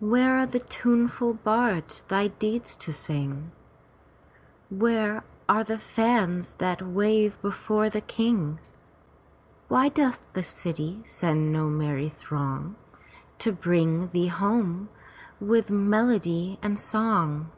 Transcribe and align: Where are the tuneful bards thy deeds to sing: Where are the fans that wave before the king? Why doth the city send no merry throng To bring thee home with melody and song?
Where 0.00 0.38
are 0.38 0.46
the 0.46 0.60
tuneful 0.60 1.34
bards 1.34 2.04
thy 2.08 2.28
deeds 2.28 2.74
to 2.76 2.90
sing: 2.90 3.52
Where 4.70 5.24
are 5.46 5.62
the 5.62 5.76
fans 5.76 6.54
that 6.54 6.80
wave 6.80 7.36
before 7.42 7.90
the 7.90 8.00
king? 8.00 8.60
Why 9.68 9.90
doth 9.90 10.20
the 10.32 10.42
city 10.42 11.02
send 11.04 11.52
no 11.52 11.66
merry 11.66 12.08
throng 12.08 12.76
To 13.40 13.52
bring 13.52 14.08
thee 14.08 14.28
home 14.28 14.88
with 15.38 15.68
melody 15.68 16.58
and 16.62 16.78
song? 16.78 17.50